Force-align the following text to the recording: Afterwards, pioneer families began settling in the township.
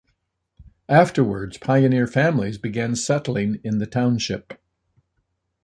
Afterwards, 0.89 1.59
pioneer 1.59 2.07
families 2.07 2.57
began 2.57 2.95
settling 2.95 3.61
in 3.63 3.77
the 3.77 3.85
township. 3.85 4.59